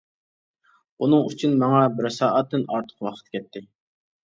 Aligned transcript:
بۇنىڭ 1.03 1.27
ئۈچۈن 1.27 1.53
ماڭا 1.65 1.83
بىر 1.99 2.09
سائەتتىن 2.17 2.67
ئارتۇق 2.73 3.09
ۋاقىت 3.11 3.33
كەتتى. 3.39 3.67